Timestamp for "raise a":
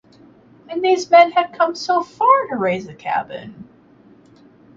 2.55-2.95